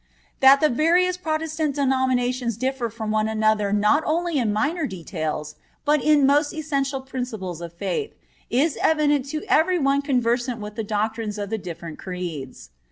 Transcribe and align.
That 0.39 0.61
the 0.61 0.69
various 0.69 1.15
Protestant 1.15 1.75
denominations 1.75 2.57
differ 2.57 2.89
from 2.89 3.11
one 3.11 3.27
another 3.27 3.71
not 3.71 4.01
only 4.07 4.39
in 4.39 4.51
minor 4.51 4.87
details, 4.87 5.53
but 5.85 6.01
in 6.03 6.25
most 6.25 6.55
essential 6.55 7.01
principles 7.01 7.61
of 7.61 7.71
faith, 7.73 8.15
is 8.49 8.79
evident 8.81 9.27
to 9.27 9.43
every 9.47 9.77
one 9.77 10.01
conversant 10.01 10.59
with 10.59 10.73
the 10.73 10.83
doctrines 10.83 11.37
of 11.37 11.51
the 11.51 11.59
different 11.59 11.99
Creeds. 11.99 12.71